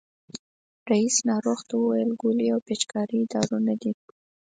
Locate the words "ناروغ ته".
1.29-1.73